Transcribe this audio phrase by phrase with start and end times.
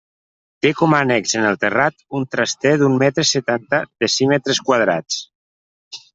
[0.65, 5.21] Té com a annex en el terrat un traster d'un metre setanta decímetres quadrats.